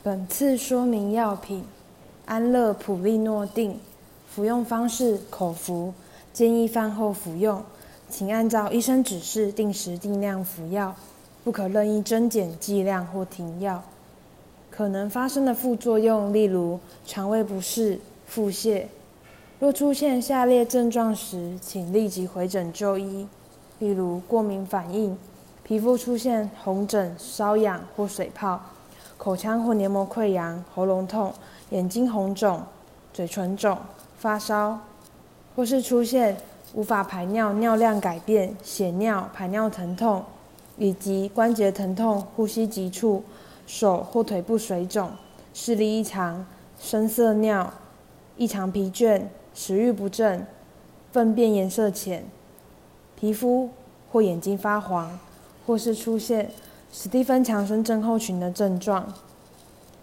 [0.00, 1.64] 本次说明药品：
[2.24, 3.80] 安乐普利诺定，
[4.28, 5.92] 服用方式口服，
[6.32, 7.64] 建议饭后服用，
[8.08, 10.94] 请按照医生指示定时定量服药，
[11.42, 13.82] 不可任意增减剂量或停药。
[14.70, 18.84] 可能发生的副作用，例如肠胃不适、腹泻。
[19.58, 23.26] 若出现下列症状时，请立即回诊就医，
[23.80, 25.18] 例如过敏反应、
[25.64, 28.60] 皮肤出现红疹、瘙痒或水泡。
[29.18, 31.34] 口腔或黏膜溃疡、喉咙痛、
[31.70, 32.62] 眼睛红肿、
[33.12, 33.76] 嘴唇肿、
[34.16, 34.78] 发烧，
[35.54, 36.36] 或是出现
[36.72, 40.24] 无法排尿、尿量改变、血尿、排尿疼痛，
[40.76, 43.24] 以及关节疼痛、呼吸急促、
[43.66, 45.10] 手或腿部水肿、
[45.52, 46.46] 视力异常、
[46.80, 47.72] 深色尿、
[48.36, 50.46] 异常疲倦、食欲不振、
[51.10, 52.24] 粪便颜色浅、
[53.18, 53.70] 皮肤
[54.12, 55.18] 或眼睛发黄，
[55.66, 56.50] 或是出现
[56.90, 59.12] 史蒂芬强生症候群的症状。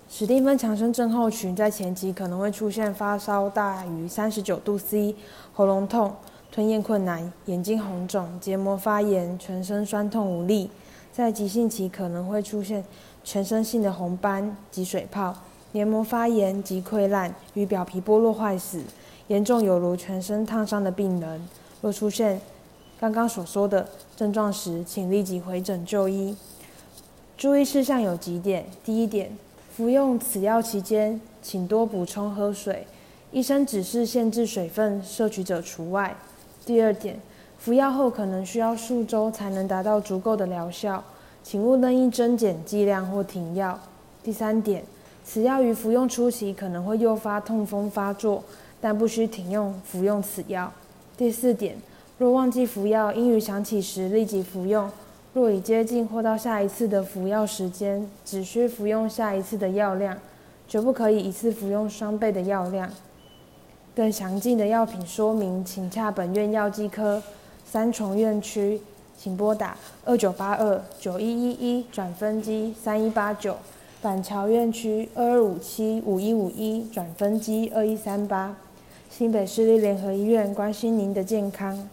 [0.07, 5.15] 史蒂芬强生症候群在前期可能会出现发烧大于三十九度 C、
[5.53, 6.13] 喉咙痛、
[6.51, 10.69] 吞咽困难、眼睛红肿、结膜发炎、全身酸痛无力。
[11.11, 12.85] 在急性期可能会出现
[13.23, 15.33] 全身性的红斑及水泡、
[15.71, 18.83] 黏膜发炎及溃烂与表皮剥落坏死，
[19.27, 21.47] 严重有如全身烫伤的病人。
[21.81, 22.39] 若出现
[22.99, 26.37] 刚刚所说的症状时，请立即回诊就医。
[27.37, 29.29] 注意事项有几点：第一点，
[29.75, 32.87] 服用此药期间，请多补充喝水，
[33.33, 36.15] 医生指示限制水分摄取者除外。
[36.65, 37.19] 第二点，
[37.59, 41.03] 服药后可能需要数周才能达到足够的疗效，
[41.43, 43.77] 请勿任意增减剂量或停药。
[44.23, 44.85] 第三点，
[45.25, 48.41] 此药于服用初期可能会诱发痛风发作，
[48.79, 50.71] 但不需停用服用此药。
[51.17, 51.75] 第四点，
[52.17, 54.89] 若忘记服药，应于想起时立即服用。
[55.35, 60.17] 若已接近或到下一次的服药时间，只需服用下一次的药量，
[60.65, 62.89] 绝不可以一次服用双倍的药量。
[63.93, 67.21] 更详尽的药品说明，请洽本院药剂科。
[67.65, 68.79] 三重院区，
[69.17, 69.75] 请拨打
[70.05, 73.57] 二九八二九一一一转分机三一八九。
[74.01, 78.55] 板桥院区二二五七五一五一转分机二一三八。
[79.09, 81.89] 新北市立联合医院关心您的健康。